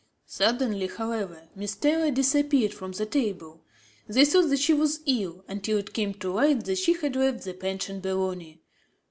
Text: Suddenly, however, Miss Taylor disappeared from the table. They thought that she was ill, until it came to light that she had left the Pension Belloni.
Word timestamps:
Suddenly, 0.25 0.87
however, 0.87 1.47
Miss 1.55 1.75
Taylor 1.75 2.09
disappeared 2.09 2.73
from 2.73 2.91
the 2.93 3.05
table. 3.05 3.61
They 4.07 4.25
thought 4.25 4.49
that 4.49 4.57
she 4.57 4.73
was 4.73 5.01
ill, 5.05 5.45
until 5.47 5.77
it 5.77 5.93
came 5.93 6.15
to 6.15 6.33
light 6.33 6.65
that 6.65 6.79
she 6.79 6.93
had 6.93 7.15
left 7.15 7.43
the 7.43 7.53
Pension 7.53 8.01
Belloni. 8.01 8.61